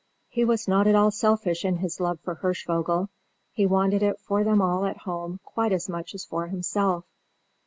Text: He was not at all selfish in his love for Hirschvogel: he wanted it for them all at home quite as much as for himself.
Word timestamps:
He 0.29 0.43
was 0.45 0.67
not 0.67 0.87
at 0.87 0.95
all 0.95 1.11
selfish 1.11 1.63
in 1.63 1.75
his 1.75 1.99
love 1.99 2.19
for 2.21 2.33
Hirschvogel: 2.33 3.09
he 3.51 3.67
wanted 3.67 4.01
it 4.01 4.19
for 4.19 4.43
them 4.43 4.59
all 4.59 4.83
at 4.85 4.97
home 4.97 5.39
quite 5.45 5.71
as 5.73 5.87
much 5.87 6.15
as 6.15 6.25
for 6.25 6.47
himself. 6.47 7.05